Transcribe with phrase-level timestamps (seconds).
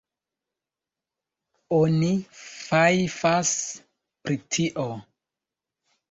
[1.79, 2.07] Oni
[2.39, 3.51] fajfas
[4.23, 4.87] pri tio.